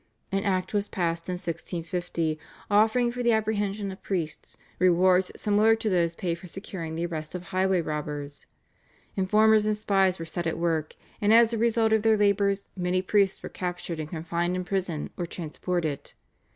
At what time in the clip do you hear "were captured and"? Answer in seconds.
13.43-14.09